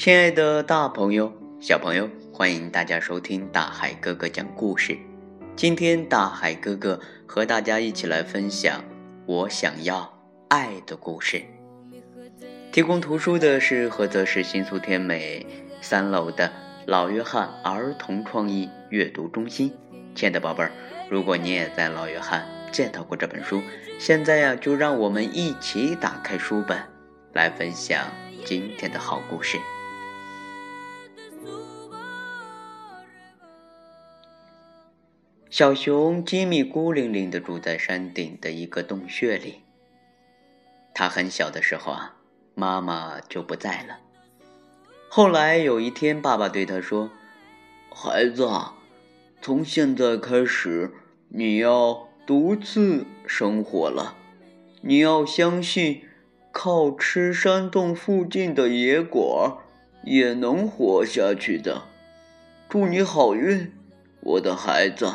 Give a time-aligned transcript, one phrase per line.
[0.00, 1.30] 亲爱的，大朋友、
[1.60, 4.96] 小朋友，欢迎大家收听大海哥哥讲故事。
[5.54, 8.80] 今天，大海哥哥和大家一起来分享
[9.26, 10.10] 《我想要
[10.48, 11.36] 爱的故事》。
[12.72, 15.46] 提供图书的是菏泽市新苏天美
[15.82, 16.50] 三楼的
[16.86, 19.70] 老约翰儿童创意阅读中心。
[20.14, 20.72] 亲爱的宝贝儿，
[21.10, 23.60] 如果你也在老约翰见到过这本书，
[23.98, 26.78] 现在呀，就让我们一起打开书本，
[27.34, 28.06] 来分享
[28.46, 29.58] 今天的好故事。
[35.50, 39.62] 小熊吉米孤零零地住在山顶的一个洞穴里。
[40.94, 42.14] 他很小的时候啊，
[42.54, 43.98] 妈妈就不在了。
[45.08, 47.10] 后来有一天，爸爸对他说
[47.92, 48.76] ：“孩子，啊
[49.42, 50.92] 从现在开始，
[51.30, 54.14] 你要独自生活了。
[54.82, 56.04] 你要相信，
[56.52, 59.60] 靠吃山洞附近的野果
[60.04, 61.82] 也能活下去的。
[62.68, 63.72] 祝你好运，
[64.20, 65.12] 我的孩子。”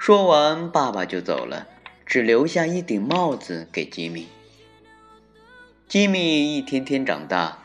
[0.00, 1.66] 说完，爸爸就走了，
[2.06, 4.28] 只留下一顶帽子给吉米。
[5.86, 7.58] 吉米一天天长大。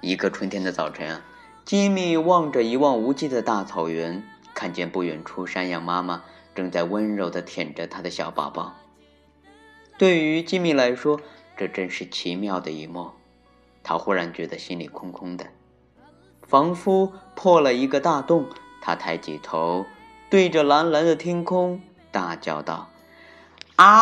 [0.00, 1.24] 一个春天的早晨啊，
[1.64, 6.24] 吉米望着一望无际的大草原，看见不远处山羊妈妈
[6.56, 8.74] 正在温柔地舔着他的小宝宝。
[9.96, 11.20] 对于吉米来说，
[11.56, 13.12] 这真是奇妙的一幕。
[13.84, 15.46] 他忽然觉得心里空空的，
[16.42, 18.46] 仿佛破了一个大洞。
[18.82, 19.86] 他抬起头。
[20.28, 22.88] 对着蓝蓝的天空大叫道
[23.76, 23.96] ：“啊！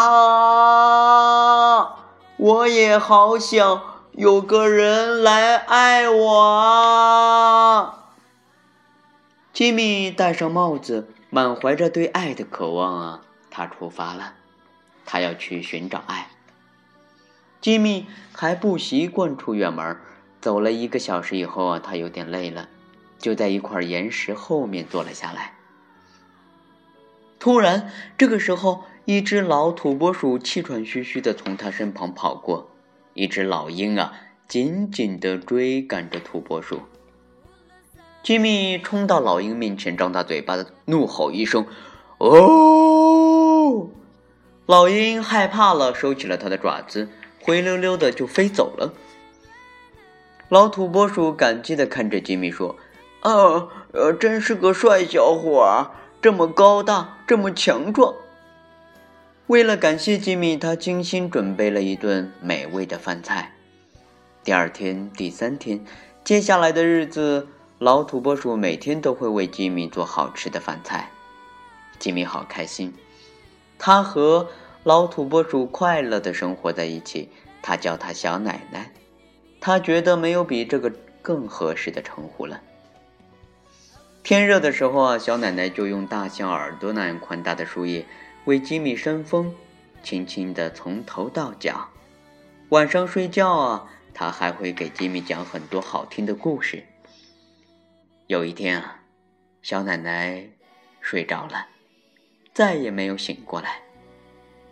[2.36, 7.94] 我也好想有个人来爱我。”
[9.52, 14.32] 吉米戴上帽子，满怀着对爱的渴望啊，他出发了。
[15.06, 16.30] 他要去寻找爱。
[17.60, 19.96] 吉米还不习惯出远门，
[20.40, 22.68] 走了一个小时以后啊，他有点累了，
[23.18, 25.53] 就在一块岩石后面坐了下来。
[27.44, 32.70] 突然，这个时候，一只老土拨鼠气喘吁吁地从他身旁跑过。
[33.12, 34.14] 一只老鹰啊，
[34.48, 36.80] 紧紧地追赶着土拨鼠。
[38.22, 41.66] 吉米冲到老鹰面前，张大嘴巴的，怒吼一声
[42.16, 43.90] ：“哦！”
[44.64, 47.10] 老鹰害怕了，收起了它的爪子，
[47.42, 48.94] 灰溜溜的就飞走了。
[50.48, 52.76] 老土拨鼠感激的看着吉米说
[53.20, 55.90] ：“啊，呃，真是个帅小伙儿。”
[56.24, 58.14] 这么高大，这么强壮。
[59.46, 63.52] 为了感谢吉米，他精心准备了一顿美味的饭菜。
[64.42, 65.84] 第二天、第三天，
[66.24, 67.46] 接下来的日子，
[67.78, 71.10] 老土拨鼠每天都会为吉米做好吃的饭菜。
[71.98, 72.94] 吉米好开心，
[73.78, 74.48] 他和
[74.82, 77.28] 老土拨鼠快乐的生活在一起。
[77.60, 78.90] 他叫他小奶奶，
[79.60, 80.90] 他觉得没有比这个
[81.20, 82.62] 更合适的称呼了。
[84.24, 88.06] 天热的时候啊，小奶奶就用大象耳朵那样宽大的树叶
[88.46, 89.54] 为吉米扇风，
[90.02, 91.90] 轻轻地从头到脚。
[92.70, 96.84] 晚上睡觉啊，她还会给吉米讲很多好听的故事。
[98.26, 99.02] 有一天啊，
[99.60, 100.48] 小奶奶
[101.02, 101.66] 睡着了，
[102.54, 103.82] 再也没有醒过来。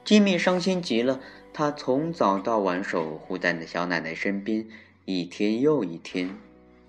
[0.02, 1.20] 吉米伤心极了，
[1.52, 4.66] 他从早到晚守护在那小奶奶身边，
[5.04, 6.34] 一天又一天，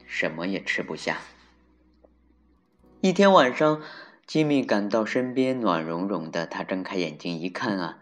[0.07, 1.17] 什么也吃不下。
[3.03, 3.81] 一天晚上，
[4.25, 6.45] 吉米感到身边暖融融的。
[6.45, 7.97] 他睁开眼睛一看啊，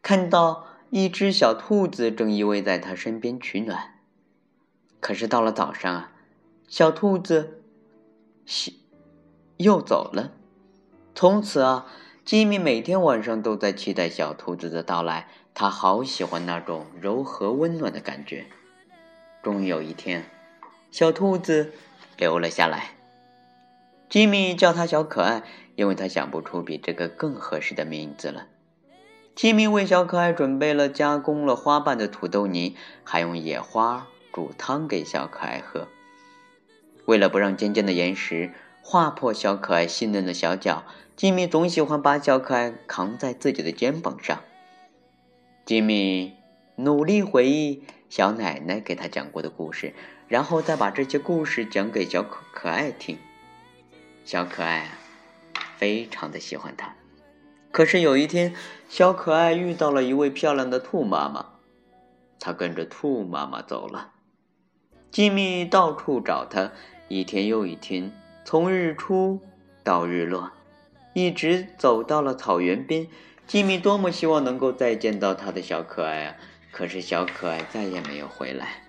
[0.00, 3.96] 看到一只小兔子正依偎在他身边取暖。
[5.00, 6.12] 可是到了早上啊，
[6.68, 7.64] 小兔子
[9.56, 10.30] 又走了。
[11.16, 11.86] 从此啊，
[12.24, 15.26] 吉米每天晚上都在期待小兔子的到来。
[15.52, 18.46] 他好喜欢那种柔和温暖的感觉。
[19.42, 20.30] 终于有一天，
[20.92, 21.72] 小兔子
[22.16, 22.97] 留了下来。
[24.08, 25.42] 吉米叫他小可爱，
[25.76, 28.46] 因为他想不出比这个更合适的名字了。
[29.34, 32.74] 吉米为小可爱准备了加工了花瓣的土豆泥，
[33.04, 35.88] 还用野花煮汤给小可爱喝。
[37.04, 38.52] 为了不让尖尖的岩石
[38.82, 40.84] 划破小可爱细嫩的小脚，
[41.14, 44.40] 吉米总喜欢把小可爱扛在自己的肩膀上。
[45.66, 46.34] 吉米
[46.76, 49.92] 努力回忆小奶奶给他讲过的故事，
[50.28, 53.18] 然后再把这些故事讲给小可可爱听。
[54.28, 54.90] 小可爱，
[55.78, 56.94] 非常的喜欢它。
[57.72, 58.54] 可是有一天，
[58.86, 61.46] 小可爱遇到了一位漂亮的兔妈妈，
[62.38, 64.10] 它跟着兔妈妈走了。
[65.10, 66.72] 吉米到处找它，
[67.08, 68.12] 一天又一天，
[68.44, 69.40] 从日出
[69.82, 70.52] 到日落，
[71.14, 73.08] 一直走到了草原边。
[73.46, 76.36] 吉米多么希望能够再见到他的小可爱啊！
[76.70, 78.82] 可是小可爱再也没有回来。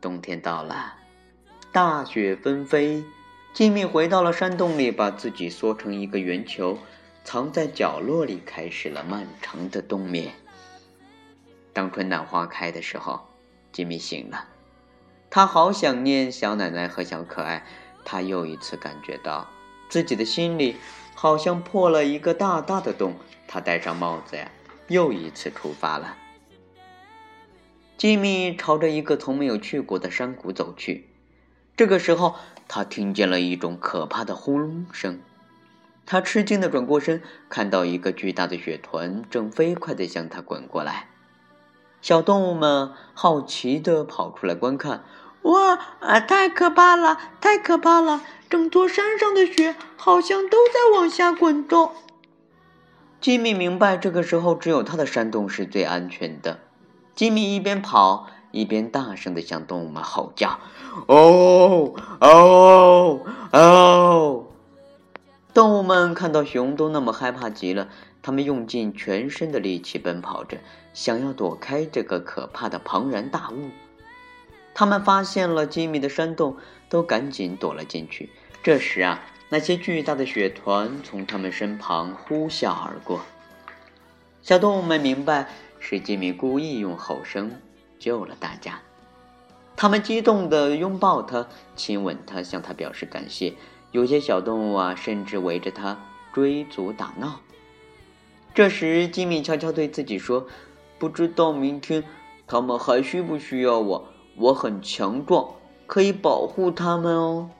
[0.00, 0.94] 冬天到了，
[1.70, 3.04] 大雪纷飞。
[3.56, 6.76] 吉米回到了山洞里，把自己缩成一个圆球，
[7.24, 10.34] 藏在角落里，开始了漫长的冬眠。
[11.72, 13.18] 当春暖花开的时候，
[13.72, 14.48] 吉米醒了，
[15.30, 17.64] 他好想念小奶奶和小可爱。
[18.04, 19.48] 他又一次感觉到
[19.88, 20.76] 自己的心里
[21.14, 23.14] 好像破了一个大大的洞。
[23.48, 24.50] 他戴上帽子呀，
[24.88, 26.14] 又一次出发了。
[27.96, 31.08] 吉米朝着一个从没有去过的山谷走去。
[31.74, 32.36] 这个时候，
[32.68, 35.20] 他听见了一种可怕的轰隆声。
[36.04, 41.08] 他吃惊的转过身，看到一个巨大的雪团正飞快的向他滚过来。
[42.00, 45.02] 小动物们好奇的跑出来观看，
[45.42, 46.20] 哇啊！
[46.20, 48.22] 太可怕了，太可怕了！
[48.48, 51.90] 整座山上的雪好像都在往下滚动。
[53.20, 56.60] 吉米明白，这个时候只有他的山洞是最安全的。
[57.16, 60.58] 吉米一边跑一边大声的向动物们吼叫
[61.06, 63.20] ：“哦哦
[63.52, 64.44] 哦！”
[65.52, 67.88] 动物们看到熊都那么害怕极了。
[68.22, 70.58] 他们用尽全身的力气奔跑着，
[70.92, 73.70] 想要躲开这个可怕的庞然大物。
[74.74, 76.56] 他们发现了吉米的山洞，
[76.88, 78.30] 都赶紧躲了进去。
[78.64, 83.20] 这时啊，那些巨大的雪团从他们身旁呼啸而过。
[84.42, 85.48] 小动物们明白
[85.78, 87.60] 是吉米故意用吼声
[87.98, 88.80] 救了大家，
[89.76, 93.54] 他们激动地拥抱他，亲吻他，向他表示感谢。
[93.92, 95.98] 有些小动物啊，甚至围着他
[96.32, 97.40] 追逐打闹。
[98.54, 100.46] 这时，吉米悄悄对自己说
[100.98, 102.04] ：“不知道明天
[102.46, 104.08] 他们还需不需要我？
[104.36, 105.54] 我很强壮，
[105.86, 107.50] 可以保护他们哦。”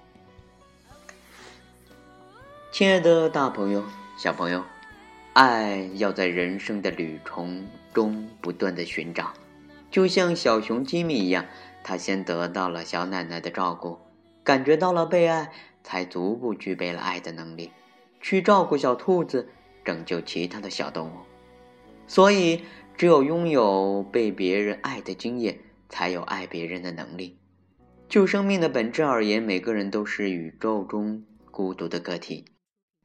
[2.73, 3.83] 亲爱的，大朋友、
[4.19, 4.63] 小朋友，
[5.33, 9.33] 爱要在人生的旅程中不断的寻找，
[9.97, 11.47] 就像小熊吉米一样，
[11.83, 13.99] 他先得到了小奶奶的照顾，
[14.45, 15.51] 感觉到了被爱，
[15.83, 17.73] 才逐步具备了爱的能力，
[18.21, 19.49] 去照顾小兔子。
[19.83, 21.13] 拯救其他的小动物，
[22.07, 22.61] 所以
[22.95, 27.39] 只有拥有被别人爱的经验，才有爱别人的能力。
[28.07, 32.45] 就生命的本质而言，每个人都是宇宙中孤独的个体，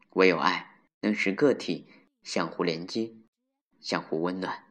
[0.09, 1.87] 唯有爱能使个体
[2.21, 3.13] 相互连接，
[3.79, 4.70] 相互温暖。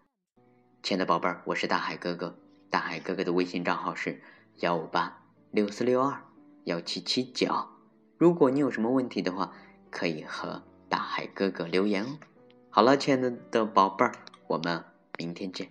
[0.82, 2.34] 亲爱的宝贝儿，我是大海哥哥，
[2.70, 4.22] 大海哥哥的微信账号是
[4.60, 6.22] 幺五八六四六二
[6.64, 7.68] 幺七七九。
[8.16, 9.52] 如果你有什么问题的话，
[9.90, 10.62] 可以和。
[10.88, 12.18] 大海哥哥留言哦，
[12.70, 14.12] 好了，亲爱的的宝贝儿，
[14.48, 14.82] 我们
[15.18, 15.70] 明天见。